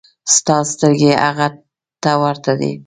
[0.35, 1.47] ستا سترګې هغه
[2.03, 2.71] ته ورته دي.